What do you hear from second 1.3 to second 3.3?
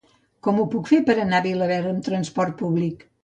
a Vilaverd amb trasport públic?